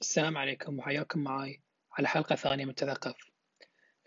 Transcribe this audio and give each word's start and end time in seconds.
السلام 0.00 0.38
عليكم 0.38 0.78
وحياكم 0.78 1.20
معاي 1.20 1.62
على 1.92 2.08
حلقة 2.08 2.34
ثانية 2.36 2.64
من 2.64 2.74
تثقف 2.74 3.16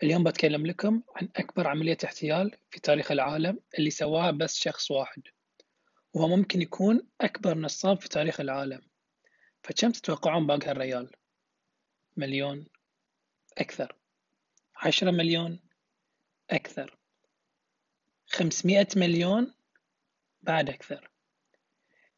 اليوم 0.02 0.24
بتكلم 0.24 0.66
لكم 0.66 1.02
عن 1.16 1.28
أكبر 1.36 1.66
عملية 1.66 1.96
احتيال 2.04 2.56
في 2.70 2.80
تاريخ 2.80 3.12
العالم 3.12 3.60
اللي 3.78 3.90
سواها 3.90 4.30
بس 4.30 4.58
شخص 4.58 4.90
واحد 4.90 5.22
وهو 6.14 6.28
ممكن 6.28 6.62
يكون 6.62 7.08
أكبر 7.20 7.58
نصاب 7.58 8.00
في 8.00 8.08
تاريخ 8.08 8.40
العالم 8.40 8.80
فكم 9.62 9.90
تتوقعون 9.90 10.46
باقي 10.46 10.70
هالريال؟ 10.70 11.10
مليون؟ 12.16 12.66
أكثر؟ 13.58 13.96
عشرة 14.76 15.10
مليون؟ 15.10 15.60
أكثر؟ 16.50 16.98
خمسمائة 18.26 18.88
مليون؟ 18.96 19.54
بعد 20.42 20.70
أكثر 20.70 21.10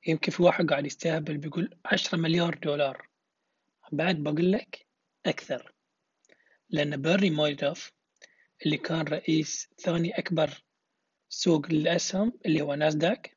يمكن 0.06 0.32
في 0.32 0.42
واحد 0.42 0.70
قاعد 0.70 0.86
يستهبل 0.86 1.36
بيقول 1.36 1.78
عشرة 1.84 2.18
مليار 2.18 2.54
دولار 2.54 3.11
بعد 3.92 4.16
بقول 4.16 4.52
لك 4.52 4.86
أكثر. 5.26 5.74
لأن 6.70 7.02
بيرني 7.02 7.30
مايدوف 7.30 7.92
اللي 8.66 8.76
كان 8.76 9.00
رئيس 9.00 9.68
ثاني 9.78 10.18
أكبر 10.18 10.64
سوق 11.28 11.66
للأسهم 11.70 12.32
اللي 12.46 12.60
هو 12.60 12.74
ناسداك 12.74 13.36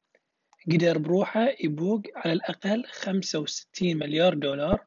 قدر 0.71 0.97
بروحه 0.97 1.47
يبوق 1.63 2.01
على 2.15 2.33
الأقل 2.33 2.85
خمسة 2.85 3.39
وستين 3.39 3.97
مليار 3.97 4.33
دولار 4.33 4.85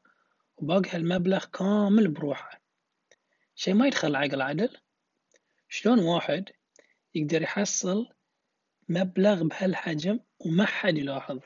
وباقي 0.57 0.89
هالمبلغ 0.89 1.45
كامل 1.45 2.07
بروحه. 2.07 2.61
شي 3.55 3.73
ما 3.73 3.87
يدخل 3.87 4.15
عقل 4.15 4.41
عدل؟ 4.41 4.77
شلون 5.69 5.99
واحد 5.99 6.49
يقدر 7.15 7.41
يحصل 7.41 8.09
مبلغ 8.89 9.43
بهالحجم 9.43 10.19
وما 10.39 10.65
حد 10.65 10.97
يلاحظ؟ 10.97 11.39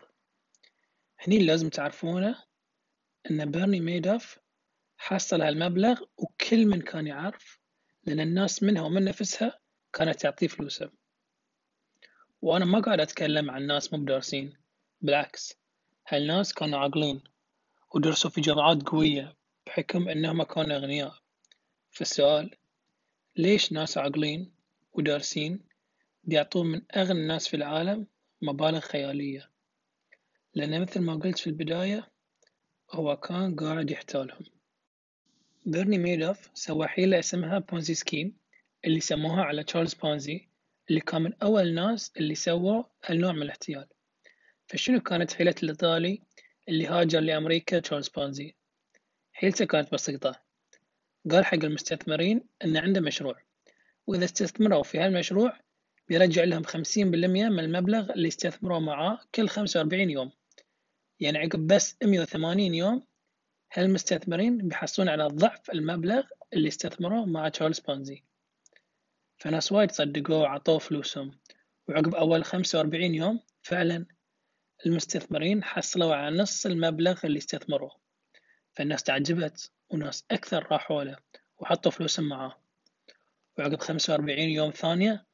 هني 1.19 1.39
لازم 1.39 1.69
تعرفونه 1.69 2.43
إن 3.31 3.51
بيرني 3.51 3.79
ميدوف 3.79 4.39
حصل 4.97 5.41
هالمبلغ 5.41 6.01
وكل 6.17 6.65
من 6.65 6.81
كان 6.81 7.07
يعرف 7.07 7.59
لأن 8.05 8.19
الناس 8.19 8.63
منها 8.63 8.81
ومن 8.81 9.03
نفسها 9.03 9.59
كانت 9.93 10.21
تعطيه 10.21 10.47
فلوسه. 10.47 10.91
وأنا 12.41 12.65
ما 12.65 12.79
قاعد 12.79 12.99
أتكلم 12.99 13.51
عن 13.51 13.67
ناس 13.67 13.93
مو 13.93 13.99
بدارسين 13.99 14.53
بالعكس 15.01 15.57
هالناس 16.07 16.53
كانوا 16.53 16.79
عاقلين 16.79 17.23
ودرسوا 17.95 18.29
في 18.29 18.41
جامعات 18.41 18.83
قوية 18.83 19.37
بحكم 19.65 20.09
إنهم 20.09 20.43
كانوا 20.43 20.77
أغنياء. 20.77 21.15
فالسؤال 21.91 22.57
ليش 23.35 23.71
ناس 23.71 23.97
عاقلين 23.97 24.53
ودارسين 24.93 25.59
بيعطون 26.23 26.67
من 26.67 26.81
أغنى 26.95 27.19
الناس 27.19 27.47
في 27.47 27.55
العالم 27.55 28.07
مبالغ 28.41 28.79
خيالية؟ 28.79 29.49
لأن 30.55 30.81
مثل 30.81 31.01
ما 31.01 31.13
قلت 31.13 31.37
في 31.37 31.47
البداية 31.47 32.12
هو 32.93 33.17
كان 33.17 33.55
قاعد 33.55 33.91
يحتالهم. 33.91 34.45
بيرني 35.65 35.97
مادوف 35.97 36.49
سوى 36.53 36.87
حيلة 36.87 37.19
اسمها 37.19 37.59
Ponzi 37.59 37.93
scheme 37.93 38.37
اللي 38.85 38.99
سموها 38.99 39.43
على 39.43 39.63
تشارلز 39.63 39.93
بونزي 39.93 40.47
اللي 40.89 41.01
كان 41.01 41.21
من 41.21 41.33
أول 41.43 41.67
الناس 41.67 42.11
اللي 42.17 42.35
سووا 42.35 42.83
هالنوع 43.05 43.31
من 43.31 43.41
الاحتيال. 43.41 43.87
فشنو 44.67 44.99
كانت 44.99 45.33
حيلة 45.33 45.55
الإيطالي 45.63 46.21
اللي 46.69 46.87
هاجر 46.87 47.19
لأمريكا 47.19 47.79
تشارلز 47.79 48.09
بونزي 48.09 48.55
حيلته 49.33 49.65
كانت 49.65 49.93
بسيطة. 49.93 50.41
قال 51.31 51.45
حق 51.45 51.63
المستثمرين 51.63 52.43
إن 52.65 52.77
عنده 52.77 53.01
مشروع. 53.01 53.35
وإذا 54.07 54.25
استثمروا 54.25 54.83
في 54.83 54.99
هالمشروع 54.99 55.53
بيرجع 56.07 56.43
لهم 56.43 56.63
خمسين 56.63 57.11
بالمية 57.11 57.49
من 57.49 57.59
المبلغ 57.59 58.11
اللي 58.11 58.27
استثمروا 58.27 58.79
معاه 58.79 59.19
كل 59.35 59.49
خمسة 59.49 59.79
وأربعين 59.79 60.09
يوم. 60.09 60.31
يعني 61.23 61.37
عقب 61.37 61.67
بس 61.67 61.97
مية 62.03 62.19
وثمانين 62.21 62.73
يوم 62.73 63.03
هالمستثمرين 63.73 64.57
بيحصلون 64.57 65.09
على 65.09 65.27
ضعف 65.27 65.71
المبلغ 65.71 66.23
اللي 66.53 66.67
استثمروه 66.67 67.25
مع 67.25 67.49
تشارلز 67.49 67.79
بونزي. 67.79 68.23
فناس 69.37 69.71
وايد 69.71 69.91
صدقوه 69.91 70.37
وعطوه 70.37 70.79
فلوسهم. 70.79 71.39
وعقب 71.87 72.15
أول 72.15 72.45
خمسة 72.45 72.77
وأربعين 72.77 73.15
يوم 73.15 73.39
فعلا 73.61 74.05
المستثمرين 74.85 75.63
حصلوا 75.63 76.15
على 76.15 76.37
نص 76.37 76.65
المبلغ 76.65 77.19
اللي 77.23 77.37
استثمروه. 77.37 77.99
فالناس 78.73 79.03
تعجبت 79.03 79.71
وناس 79.89 80.25
أكثر 80.31 80.67
راحوا 80.71 81.03
له 81.03 81.17
وحطوا 81.57 81.91
فلوسهم 81.91 82.29
معاه. 82.29 82.63
وعقب 83.57 83.79
خمسة 83.79 84.13
وأربعين 84.13 84.49
يوم 84.49 84.71
ثانية 84.71 85.25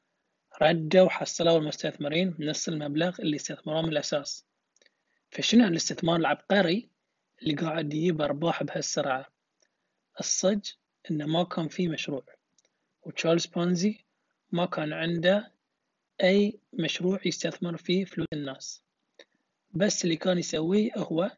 ردوا 0.62 1.02
وحصلوا 1.02 1.58
المستثمرين 1.58 2.36
نص 2.40 2.68
المبلغ 2.68 3.20
اللي 3.20 3.36
استثمروه 3.36 3.82
من 3.82 3.88
الأساس. 3.88 4.49
فشنو 5.30 5.64
هالاستثمار 5.64 6.16
العبقري 6.16 6.88
اللي 7.42 7.54
قاعد 7.54 7.94
يجيب 7.94 8.20
أرباح 8.22 8.62
بهالسرعة؟ 8.62 9.26
الصج 10.20 10.60
إنه 11.10 11.26
ما 11.26 11.44
كان 11.44 11.68
في 11.68 11.88
مشروع 11.88 12.24
وتشارلز 13.02 13.46
بونزي 13.46 13.98
ما 14.52 14.66
كان 14.66 14.92
عنده 14.92 15.52
أي 16.22 16.60
مشروع 16.72 17.20
يستثمر 17.24 17.76
فيه 17.76 18.04
فلوس 18.04 18.26
الناس. 18.32 18.82
بس 19.74 20.04
اللي 20.04 20.16
كان 20.16 20.38
يسويه 20.38 20.90
هو 20.96 21.30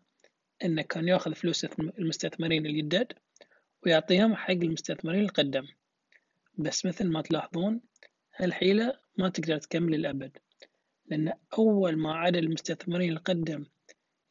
إنه 0.65 0.83
كان 0.83 1.09
ياخذ 1.09 1.35
فلوس 1.35 1.65
المستثمرين 1.99 2.67
الجدد 2.67 3.13
ويعطيهم 3.87 4.35
حق 4.35 4.51
المستثمرين 4.51 5.25
القدم. 5.25 5.67
بس 6.59 6.87
مثل 6.87 7.09
ما 7.09 7.23
تلاحظون 7.23 7.81
هالحيلة 8.37 8.99
ما 9.19 9.29
تقدر 9.29 9.59
تكمل 9.59 9.95
الأبد 9.95 10.39
لأن 11.07 11.33
أول 11.59 11.97
ما 11.97 12.15
عدد 12.15 12.37
المستثمرين 12.37 13.13
القدم 13.13 13.65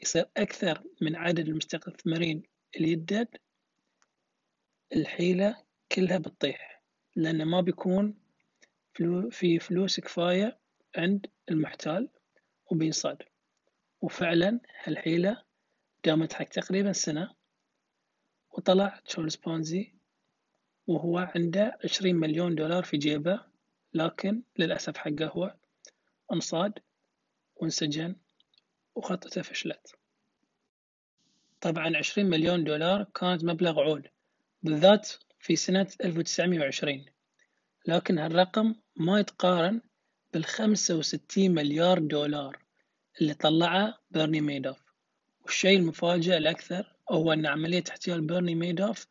يصير 0.01 0.25
أكثر 0.37 0.83
من 1.01 1.15
عدد 1.15 1.47
المستثمرين 1.47 2.43
الجدد 2.79 3.27
الحيلة 4.95 5.63
كلها 5.91 6.17
بتطيح 6.17 6.83
لأن 7.15 7.45
ما 7.45 7.61
بيكون 7.61 8.21
في 9.31 9.59
فلوس 9.59 9.99
كفاية 9.99 10.59
عند 10.97 11.27
المحتال 11.49 12.09
وبينصاد. 12.71 13.23
وفعلا 14.01 14.59
هالحيلة 14.83 15.43
دامت 16.05 16.33
حق 16.33 16.45
تقريبا 16.45 16.91
سنة 16.91 17.35
وطلع 18.51 18.99
تشارلز 19.05 19.35
بونزي 19.35 19.93
وهو 20.87 21.17
عنده 21.17 21.77
عشرين 21.83 22.15
مليون 22.15 22.55
دولار 22.55 22.83
في 22.83 22.97
جيبه 22.97 23.45
لكن 23.93 24.43
للأسف 24.57 24.97
حقه 24.97 25.27
هو 25.27 25.55
انصاد 26.33 26.79
وانسجن. 27.55 28.15
وخطته 28.95 29.41
فشلت. 29.41 29.95
طبعا 31.61 31.97
عشرين 31.97 32.29
مليون 32.29 32.63
دولار 32.63 33.03
كانت 33.03 33.43
مبلغ 33.43 33.79
عول 33.79 34.09
بالذات 34.63 35.09
في 35.39 35.55
سنة 35.55 35.87
ألف 36.03 36.17
وتسعمية 36.17 36.59
وعشرين. 36.59 37.05
لكن 37.87 38.17
هالرقم 38.19 38.75
ما 38.95 39.19
يتقارن 39.19 39.81
بالخمسة 40.33 40.95
وستين 40.95 41.53
مليار 41.53 41.99
دولار 41.99 42.59
اللي 43.21 43.33
طلعه 43.33 43.97
بيرني 44.11 44.41
ميدوف. 44.41 44.83
والشيء 45.41 45.77
المفاجئ 45.79 46.37
الأكثر 46.37 46.95
هو 47.11 47.33
أن 47.33 47.45
عملية 47.45 47.83
احتيال 47.89 48.21
بيرني 48.21 48.55
ميدوف 48.55 49.07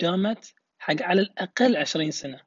دامت 0.00 0.54
حق 0.78 1.02
على 1.02 1.20
الأقل 1.20 1.76
عشرين 1.76 2.10
سنة. 2.10 2.40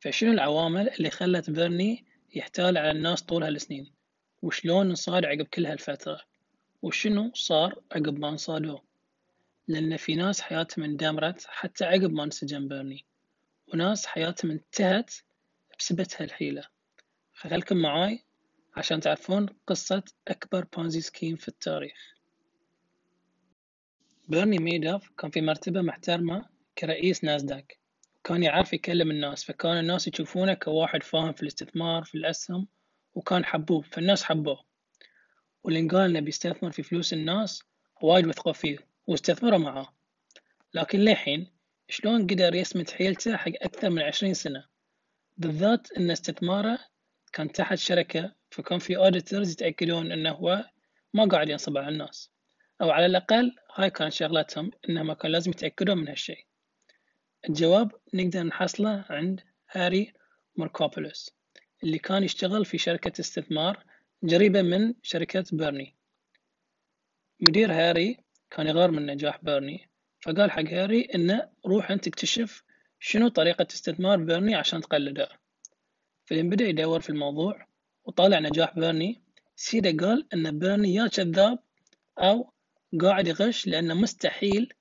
فشنو 0.00 0.32
العوامل 0.32 0.88
اللي 0.88 1.10
خلت 1.10 1.50
بيرني 1.50 2.04
يحتال 2.34 2.78
على 2.78 2.90
الناس 2.90 3.22
طول 3.22 3.44
هالسنين؟ 3.44 3.94
وشلون 4.44 4.88
انصاد 4.90 5.24
عقب 5.24 5.46
كل 5.46 5.66
هالفترة؟ 5.66 6.20
وشنو 6.82 7.30
صار 7.34 7.82
عقب 7.92 8.18
ما 8.18 8.28
انصادوه؟ 8.28 8.82
لأن 9.68 9.96
في 9.96 10.14
ناس 10.14 10.40
حياتهم 10.40 10.84
اندمرت 10.84 11.44
حتى 11.48 11.84
عقب 11.84 12.12
ما 12.12 12.24
انسجن 12.24 12.68
بيرني 12.68 13.04
وناس 13.72 14.06
حياتهم 14.06 14.50
انتهت 14.50 15.14
بسبب 15.78 16.06
هالحيلة. 16.16 16.64
فخلكم 17.32 17.76
معاي 17.76 18.24
عشان 18.76 19.00
تعرفون 19.00 19.46
قصة 19.66 20.02
أكبر 20.28 20.64
Ponzi 20.76 21.00
scheme 21.00 21.36
في 21.36 21.48
التاريخ. 21.48 22.14
بيرني 24.28 24.58
ميدوف 24.58 25.10
كان 25.18 25.30
في 25.30 25.40
مرتبة 25.40 25.82
محترمة 25.82 26.48
كرئيس 26.78 27.24
ناسداك. 27.24 27.78
كان 28.24 28.42
يعرف 28.42 28.72
يكلم 28.72 29.10
الناس 29.10 29.44
فكان 29.44 29.78
الناس 29.78 30.08
يشوفونه 30.08 30.54
كواحد 30.54 31.02
فاهم 31.02 31.32
في 31.32 31.42
الاستثمار 31.42 32.04
في 32.04 32.14
الأسهم 32.14 32.68
وكان 33.14 33.44
حبوب 33.44 33.84
فالناس 33.84 34.24
حبوه. 34.24 34.64
واللي 35.64 35.88
قال 35.88 36.10
إنه 36.10 36.20
بيستثمر 36.20 36.70
في 36.70 36.82
فلوس 36.82 37.12
الناس 37.12 37.62
وايد 38.02 38.26
وثقوا 38.26 38.52
فيه 38.52 38.78
واستثمروا 39.06 39.58
معاه. 39.58 39.94
لكن 40.74 40.98
للحين 40.98 41.54
شلون 41.88 42.26
قدر 42.26 42.54
يسمد 42.54 42.90
حيلته 42.90 43.36
حق 43.36 43.52
أكثر 43.62 43.90
من 43.90 44.02
عشرين 44.02 44.34
سنة؟ 44.34 44.64
بالذات 45.36 45.92
إن 45.92 46.10
استثماره 46.10 46.78
كان 47.32 47.52
تحت 47.52 47.74
شركة 47.74 48.34
فكان 48.50 48.78
في 48.78 48.96
أوديترز 48.96 49.50
يتأكدون 49.50 50.12
إنه 50.12 50.30
هو 50.30 50.64
ما 51.14 51.24
قاعد 51.24 51.48
ينصب 51.48 51.76
على 51.76 51.88
الناس. 51.88 52.30
أو 52.82 52.90
على 52.90 53.06
الأقل 53.06 53.56
هاي 53.74 53.90
كانت 53.90 54.12
شغلتهم 54.12 54.70
إنهم 54.88 55.12
كان 55.12 55.32
لازم 55.32 55.50
يتأكدون 55.50 55.98
من 55.98 56.08
هالشي 56.08 56.48
الجواب 57.48 57.92
نقدر 58.14 58.42
نحصله 58.42 59.04
عند 59.10 59.40
هاري 59.70 60.12
ماركوبولوس. 60.56 61.30
اللي 61.84 61.98
كان 61.98 62.22
يشتغل 62.24 62.64
في 62.64 62.78
شركة 62.78 63.20
استثمار 63.20 63.84
قريبة 64.30 64.62
من 64.62 64.94
شركة 65.02 65.44
بيرني. 65.52 65.94
مدير 67.40 67.72
هاري 67.72 68.18
كان 68.50 68.66
يغار 68.66 68.90
من 68.90 69.06
نجاح 69.06 69.44
بيرني 69.44 69.88
فقال 70.20 70.50
حق 70.50 70.64
هاري 70.64 71.00
إنه 71.14 71.48
روح 71.66 71.90
أنت 71.90 72.06
اكتشف 72.06 72.62
شنو 73.00 73.28
طريقة 73.28 73.66
استثمار 73.70 74.16
بيرني 74.18 74.54
عشان 74.54 74.80
تقلده. 74.80 75.28
فلما 76.24 76.50
بدأ 76.50 76.64
يدور 76.64 77.00
في 77.00 77.10
الموضوع 77.10 77.66
وطالع 78.04 78.38
نجاح 78.38 78.74
بيرني 78.74 79.22
سيدا 79.56 80.06
قال 80.06 80.26
إن 80.34 80.58
بيرني 80.58 80.94
يا 80.94 81.06
كذاب 81.06 81.58
أو 82.18 82.52
قاعد 83.00 83.28
يغش 83.28 83.66
لأنه 83.66 83.94
مستحيل 83.94 84.72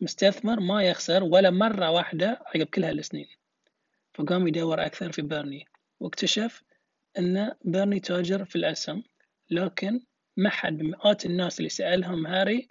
مستثمر 0.00 0.60
ما 0.60 0.82
يخسر 0.82 1.24
ولا 1.24 1.50
مرة 1.50 1.90
واحدة 1.90 2.42
عقب 2.46 2.66
كل 2.66 2.84
هالسنين. 2.84 3.28
فقام 4.14 4.48
يدور 4.48 4.86
أكثر 4.86 5.12
في 5.12 5.22
بيرني. 5.22 5.66
واكتشف 6.04 6.62
أن 7.18 7.52
بيرني 7.64 8.00
تاجر 8.00 8.44
في 8.44 8.56
الأسهم 8.56 9.04
لكن 9.50 10.00
ما 10.36 10.50
حد 10.50 10.78
بمئات 10.78 11.26
الناس 11.26 11.58
اللي 11.58 11.68
سألهم 11.68 12.26
هاري 12.26 12.68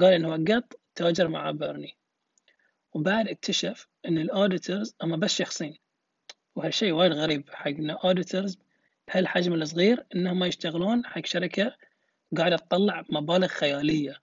قال 0.00 0.12
إنه 0.12 0.44
قط 0.54 0.80
تاجر 0.94 1.28
مع 1.28 1.50
بيرني. 1.50 1.96
وبعد 2.92 3.28
اكتشف 3.28 3.88
إن 4.06 4.18
ال 4.18 4.26
auditors 4.26 4.94
أما 5.02 5.16
بس 5.16 5.38
شخصين 5.38 5.78
وهالشي 6.56 6.92
وايد 6.92 7.12
غريب 7.12 7.50
حق 7.50 7.68
إن 7.68 7.90
auditors 7.90 8.58
بهالحجم 9.08 9.54
الصغير 9.54 10.06
إنهم 10.14 10.44
يشتغلون 10.44 11.06
حق 11.06 11.26
شركة 11.26 11.76
قاعدة 12.36 12.56
تطلع 12.56 13.04
مبالغ 13.10 13.46
خيالية. 13.46 14.22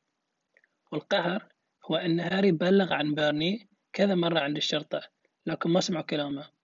والقهر 0.91 1.45
هو 1.85 1.95
أن 1.95 2.19
هاري 2.19 2.51
بلغ 2.51 2.93
عن 2.93 3.15
بيرني 3.15 3.67
كذا 3.93 4.15
مرة 4.15 4.39
عند 4.39 4.57
الشرطة 4.57 5.01
لكن 5.45 5.69
ما 5.69 5.81
سمعوا 5.81 6.03
كلامه. 6.03 6.58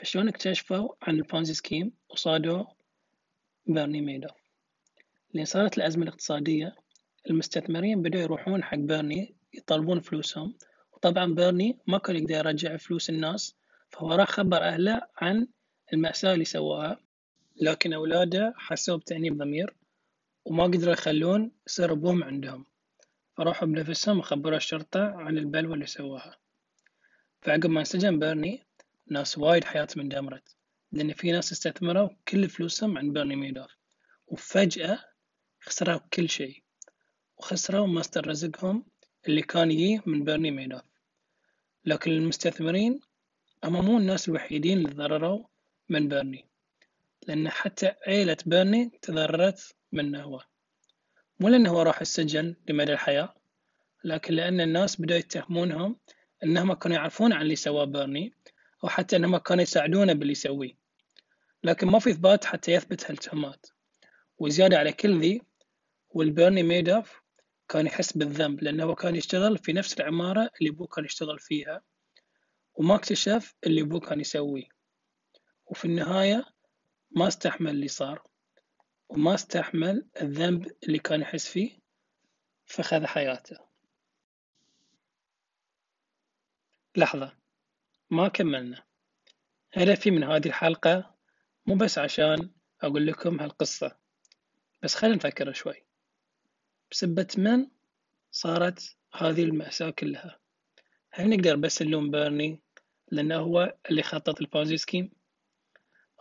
فشلون 0.00 0.28
اكتشفوا 0.28 0.88
عن 1.02 1.14
ال 1.14 1.21
Ponzi 1.21 1.54
scheme 1.54 1.92
وصادوا 2.08 2.64
بيرني 3.66 4.00
ميدوف 4.00 4.30
لين 5.34 5.44
صارت 5.44 5.78
الأزمة 5.78 6.02
الاقتصادية 6.02 6.76
المستثمرين 7.30 8.02
بدأوا 8.02 8.22
يروحون 8.22 8.64
حق 8.64 8.76
بيرني 8.76 9.34
يطلبون 9.54 10.00
فلوسهم. 10.00 10.54
وطبعا 10.92 11.34
بيرني 11.34 11.78
ما 11.86 11.98
كان 11.98 12.16
يقدر 12.16 12.34
يرجع 12.34 12.76
فلوس 12.76 13.10
الناس 13.10 13.56
فهو 13.90 14.12
راح 14.12 14.28
خبر 14.28 14.62
أهله 14.62 15.02
عن 15.16 15.46
المأساة 15.92 16.34
اللي 16.34 16.44
سواها 16.44 17.00
لكن 17.56 17.92
أولاده 17.92 18.54
حسوا 18.56 18.96
بتأنيب 18.96 19.38
ضمير 19.38 19.74
وما 20.44 20.64
قدروا 20.64 20.92
يخلون 20.92 21.52
سر 21.66 21.92
أبوهم 21.92 22.24
عندهم. 22.24 22.66
فراحوا 23.36 23.68
بنفسهم 23.68 24.18
وخبروا 24.18 24.56
الشرطة 24.56 25.00
عن 25.00 25.38
البلوى 25.38 25.74
اللي 25.74 25.86
سواها 25.86 26.36
فعقب 27.42 27.66
ما 27.66 27.80
انسجن 27.80 28.18
بيرني 28.18 28.62
ناس 29.10 29.38
وايد 29.38 29.64
حياتهم 29.64 30.00
اندمرت 30.00 30.56
لأن 30.92 31.12
في 31.12 31.32
ناس 31.32 31.52
استثمروا 31.52 32.08
كل 32.28 32.48
فلوسهم 32.48 32.98
عند 32.98 33.12
بيرني 33.14 33.36
ميدوف 33.36 33.76
وفجأة 34.26 34.98
خسروا 35.60 36.00
كل 36.12 36.28
شيء 36.28 36.62
وخسروا 37.36 37.86
مصدر 37.86 38.28
رزقهم 38.28 38.84
اللي 39.28 39.42
كان 39.42 39.70
يجي 39.70 40.00
من 40.06 40.24
بيرني 40.24 40.50
ميدوف 40.50 40.82
لكن 41.84 42.10
المستثمرين 42.10 43.00
أما 43.64 43.80
مو 43.80 43.98
الناس 43.98 44.28
الوحيدين 44.28 44.78
اللي 44.78 44.90
تضرروا 44.90 45.44
من 45.88 46.08
بيرني 46.08 46.46
لأن 47.26 47.48
حتى 47.48 47.92
عيلة 48.06 48.36
بيرني 48.46 48.90
تضررت 49.02 49.74
منه 49.92 50.22
هو. 50.22 50.40
مو 51.40 51.48
لأنه 51.48 51.70
هو 51.70 51.82
راح 51.82 52.00
السجن 52.00 52.56
لمدى 52.68 52.92
الحياة 52.92 53.34
لكن 54.04 54.34
لأن 54.34 54.60
الناس 54.60 55.00
بدأوا 55.00 55.18
يتهمونهم 55.18 55.96
أنهم 56.44 56.72
كانوا 56.72 56.96
يعرفون 56.96 57.32
عن 57.32 57.42
اللي 57.42 57.56
سواه 57.56 57.84
بيرني 57.84 58.34
أو 58.84 58.88
حتى 58.88 59.16
أنهم 59.16 59.36
كانوا 59.36 59.62
يساعدونه 59.62 60.12
باللي 60.12 60.32
يسويه. 60.32 60.80
لكن 61.64 61.86
ما 61.86 61.98
في 61.98 62.10
إثبات 62.10 62.44
حتى 62.44 62.72
يثبت 62.72 63.10
هالتهمات 63.10 63.66
وزيادة 64.38 64.78
على 64.78 64.92
كل 64.92 65.20
ذي 65.20 65.42
والبيرني 66.10 66.62
ميدوف 66.62 67.20
كان 67.68 67.86
يحس 67.86 68.12
بالذنب 68.12 68.62
لأنه 68.62 68.94
كان 68.94 69.16
يشتغل 69.16 69.58
في 69.58 69.72
نفس 69.72 70.00
العمارة 70.00 70.50
اللي 70.60 70.70
أبوه 70.70 70.86
كان 70.86 71.04
يشتغل 71.04 71.38
فيها 71.38 71.82
وما 72.74 72.94
اكتشف 72.94 73.54
اللي 73.66 73.80
أبوه 73.80 74.00
كان 74.00 74.20
يسويه. 74.20 74.68
وفي 75.66 75.84
النهاية 75.84 76.44
ما 77.10 77.28
استحمل 77.28 77.70
اللي 77.70 77.88
صار 77.88 78.22
وما 79.08 79.34
استحمل 79.34 80.06
الذنب 80.22 80.72
اللي 80.82 80.98
كان 80.98 81.20
يحس 81.20 81.48
فيه 81.48 81.78
فخذ 82.66 83.06
حياته. 83.06 83.56
لحظة. 86.96 87.39
ما 88.10 88.28
كملنا. 88.28 88.84
هدفي 89.74 90.10
من 90.10 90.24
هذه 90.24 90.46
الحلقة 90.46 91.14
مو 91.66 91.74
بس 91.74 91.98
عشان 91.98 92.50
أقول 92.82 93.06
لكم 93.06 93.40
هالقصة 93.40 93.96
بس 94.82 94.94
خلينا 94.94 95.16
نفكر 95.16 95.52
شوي. 95.52 95.84
بسبة 96.90 97.28
من 97.38 97.66
صارت 98.30 98.96
هذه 99.14 99.44
المأساة 99.44 99.90
كلها؟ 99.90 100.40
هل 101.10 101.30
نقدر 101.30 101.56
بس 101.56 101.82
نلوم 101.82 102.10
بيرني 102.10 102.62
لأنه 103.12 103.36
هو 103.36 103.76
اللي 103.90 104.02
خطط 104.02 104.40
ال 104.40 104.46
Ponzi 104.46 104.76
scheme؟ 104.76 105.12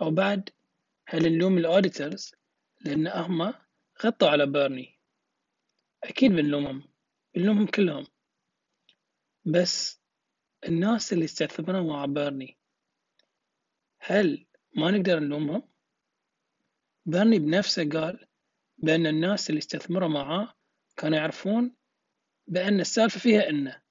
أو 0.01 0.11
بعد 0.11 0.49
هل 1.07 1.33
نلوم 1.33 1.57
ال 1.57 1.66
auditors 1.66 2.35
لأن 2.81 3.07
هم 3.07 3.53
غطوا 4.05 4.29
على 4.29 4.45
بيرني؟ 4.45 4.99
أكيد 6.03 6.31
بنلومهم 6.31 6.83
بنلومهم 7.35 7.67
كلهم. 7.67 8.07
بس 9.45 9.98
الناس 10.67 11.13
اللي 11.13 11.25
استثمروا 11.25 11.93
مع 11.93 12.05
بيرني 12.05 12.57
هل 13.99 14.45
ما 14.75 14.91
نقدر 14.91 15.19
نلومهم؟ 15.19 15.63
بيرني 17.05 17.39
بنفسه 17.39 17.89
قال 17.89 18.27
بأن 18.77 19.07
الناس 19.07 19.49
اللي 19.49 19.59
استثمروا 19.59 20.09
معاه 20.09 20.53
كانوا 20.97 21.17
يعرفون 21.17 21.75
بأن 22.47 22.79
السالفة 22.79 23.19
فيها 23.19 23.49
إنه. 23.49 23.81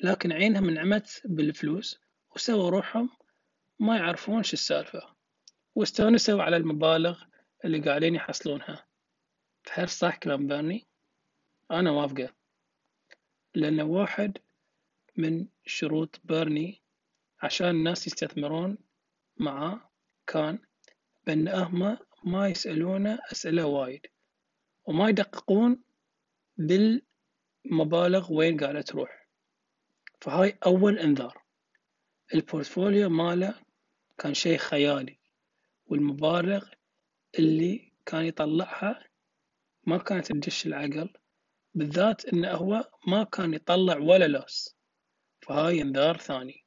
لكن 0.00 0.32
عينهم 0.32 0.68
انعمت 0.68 1.22
بالفلوس 1.24 2.00
وسووا 2.34 2.70
روحهم 2.70 3.10
ما 3.78 3.96
يعرفون 3.96 4.42
شو 4.42 4.52
السالفة. 4.52 5.16
واستانسوا 5.74 6.42
على 6.42 6.56
المبالغ 6.56 7.22
اللي 7.64 7.80
قاعدين 7.80 8.14
يحصلونها. 8.14 8.86
فهل 9.62 9.88
صح 9.88 10.16
كلام 10.16 10.46
بيرني؟ 10.46 10.86
أنا 11.70 11.90
وافقه. 11.90 12.34
لأنه 13.54 13.84
واحد 13.84 14.38
من 15.16 15.46
شروط 15.68 16.20
بيرني 16.24 16.82
عشان 17.42 17.68
الناس 17.68 18.06
يستثمرون 18.06 18.78
معاه 19.36 19.90
كان 20.26 20.58
بأن 21.26 21.48
هم 21.48 21.98
ما 22.24 22.48
يسألونه 22.48 23.18
أسئلة 23.32 23.66
وايد 23.66 24.06
وما 24.84 25.08
يدققون 25.08 25.82
بالمبالغ 26.56 28.32
وين 28.32 28.56
قاعدة 28.60 28.80
تروح. 28.80 29.28
فهاي 30.20 30.58
أول 30.66 30.98
إنذار. 30.98 31.42
البورتفوليو 32.34 33.08
ماله 33.08 33.54
كان 34.18 34.34
شي 34.34 34.58
خيالي 34.58 35.18
والمبالغ 35.86 36.68
اللي 37.38 37.92
كان 38.06 38.24
يطلعها 38.24 39.04
ما 39.86 39.98
كانت 39.98 40.32
تدش 40.32 40.66
العقل 40.66 41.12
بالذات 41.74 42.24
إنه 42.24 42.50
هو 42.50 42.90
ما 43.06 43.24
كان 43.24 43.54
يطلع 43.54 43.98
ولا 43.98 44.26
لوس 44.26 44.77
فهاي 45.48 45.82
انذار 45.82 46.16
ثاني. 46.16 46.64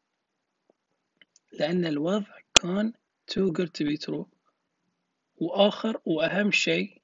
لأن 1.51 1.85
الوضع 1.85 2.37
كان 2.61 2.93
too 3.31 3.51
good 3.51 3.67
to 3.67 3.85
be 3.85 3.97
true. 3.97 4.25
وآخر 5.35 6.01
وأهم 6.05 6.51
شيء 6.51 7.01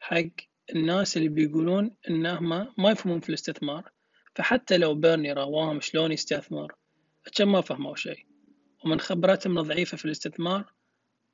حق 0.00 0.30
الناس 0.74 1.16
اللي 1.16 1.28
بيقولون 1.28 1.96
إنهم 2.08 2.48
ما 2.78 2.90
يفهمون 2.90 3.20
في 3.20 3.28
الاستثمار. 3.28 3.90
فحتى 4.34 4.76
لو 4.76 4.94
بيرني 4.94 5.32
رواهم 5.32 5.80
شلون 5.80 6.12
يستثمر 6.12 6.74
كان 7.34 7.48
ما 7.48 7.60
فهموا 7.60 7.96
شيء. 7.96 8.26
ومن 8.84 9.00
خبرتهم 9.00 9.58
الضعيفة 9.58 9.96
في 9.96 10.04
الاستثمار 10.04 10.72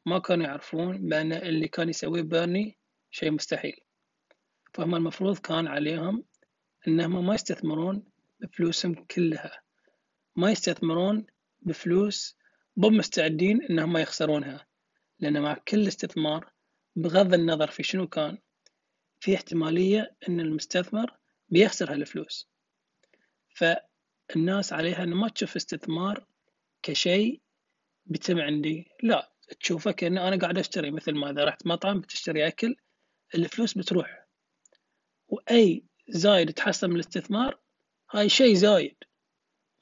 ما 0.07 0.19
كانوا 0.19 0.47
يعرفون 0.47 1.09
بأن 1.09 1.33
اللي 1.33 1.69
كان 1.69 1.88
يسويه 1.88 2.23
بيرني 2.23 2.79
شيء 3.11 3.31
مستحيل. 3.31 3.81
فهم 4.75 4.95
المفروض 4.95 5.38
كان 5.38 5.67
عليهم 5.67 6.25
إنهم 6.88 7.26
ما 7.26 7.35
يستثمرون 7.35 8.10
بفلوسهم 8.40 8.94
كلها. 8.94 9.62
ما 10.37 10.50
يستثمرون 10.50 11.26
بفلوس 11.62 12.37
مو 12.76 12.88
مستعدين 12.88 13.62
إنهم 13.62 13.97
يخسرونها 13.97 14.66
لأن 15.20 15.42
مع 15.42 15.54
كل 15.68 15.88
استثمار 15.88 16.52
بغض 16.97 17.35
النظر 17.35 17.70
في 17.70 17.82
شنو 17.82 18.09
كان 18.09 18.38
في 19.20 19.35
احتمالية 19.35 20.16
إن 20.28 20.40
المستثمر 20.40 21.16
بيخسر 21.49 21.92
هالفلوس. 21.92 22.50
فالناس 23.49 24.73
عليها 24.73 25.02
إن 25.02 25.14
ما 25.14 25.28
تشوف 25.28 25.56
استثمار 25.56 26.26
كشيء 26.82 27.40
بيتم 28.06 28.38
عندي. 28.40 28.88
لا 29.02 29.32
تشوفه 29.61 29.90
كأن 29.90 30.18
أنا 30.18 30.37
قاعد 30.37 30.59
أشتري 30.59 30.90
مثل 30.90 31.12
ما 31.12 31.30
إذا 31.30 31.44
رحت 31.44 31.66
مطعم 31.66 32.00
بتشتري 32.00 32.47
أكل 32.47 32.76
الفلوس 33.35 33.78
بتروح. 33.78 34.26
وأي 35.28 35.85
زايد 36.09 36.52
تحصل 36.52 36.88
من 36.88 36.94
الاستثمار 36.94 37.59
هاي 38.12 38.29
شيء 38.29 38.55
زايد. 38.55 38.97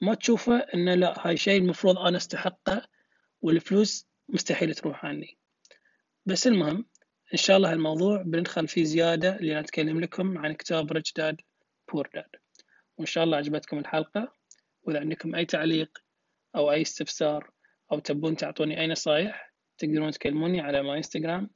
ما 0.01 0.15
تشوفه 0.15 0.57
إنه 0.57 0.95
لا 0.95 1.27
هاي 1.27 1.37
شيء 1.37 1.61
المفروض 1.61 1.97
أنا 1.97 2.17
أستحقه 2.17 2.87
والفلوس 3.41 4.07
مستحيل 4.29 4.75
تروح 4.75 5.05
عني. 5.05 5.37
بس 6.25 6.47
المهم 6.47 6.85
إن 7.33 7.37
شاء 7.37 7.57
الله 7.57 7.73
الموضوع 7.73 8.21
بندخل 8.21 8.67
فيه 8.67 8.83
زيادة 8.83 9.37
لنتكلم 9.37 9.99
لكم 9.99 10.37
عن 10.37 10.53
كتاب 10.53 10.91
Rich 10.91 11.13
Dad 11.13 11.41
Poor 11.93 12.09
Dad 12.13 12.35
وإن 12.97 13.05
شاء 13.05 13.23
الله 13.23 13.37
عجبتكم 13.37 13.79
الحلقة. 13.79 14.33
وإذا 14.83 14.99
عندكم 14.99 15.35
أي 15.35 15.45
تعليق 15.45 15.97
أو 16.55 16.71
أي 16.71 16.81
استفسار 16.81 17.51
أو 17.91 17.99
تبون 17.99 18.35
تعطوني 18.35 18.81
أي 18.81 18.87
نصايح 18.87 19.53
تقدرون 19.77 20.11
تكلموني 20.11 20.61
على 20.61 20.83
ما 20.83 20.97
انستغرام 20.97 21.49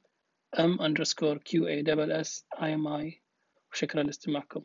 m 0.56 0.78
underscore 0.78 1.38
q 1.38 1.66
a 1.66 1.82
s 1.82 2.28
s 2.28 2.44
i 2.58 2.70
m 2.74 2.86
i. 2.86 3.20
وشكرا 3.72 4.02
لاستماعكم. 4.02 4.64